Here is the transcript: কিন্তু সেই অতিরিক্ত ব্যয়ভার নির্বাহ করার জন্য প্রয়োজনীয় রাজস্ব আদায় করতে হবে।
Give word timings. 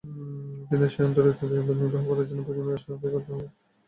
কিন্তু 0.67 0.85
সেই 0.87 1.05
অতিরিক্ত 1.07 1.41
ব্যয়ভার 1.43 1.75
নির্বাহ 1.81 2.03
করার 2.07 2.27
জন্য 2.29 2.41
প্রয়োজনীয় 2.43 2.69
রাজস্ব 2.69 2.87
আদায় 2.95 3.11
করতে 3.13 3.29
হবে। 3.33 3.47